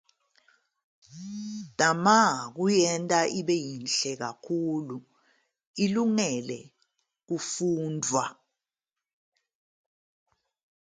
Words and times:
Zama 1.77 2.19
ukuyenza 2.49 3.19
ibe 3.39 3.55
yinhle 3.65 4.11
kakhulu 4.21 4.97
ilungele 5.83 6.59
ukufundwa. 7.19 8.25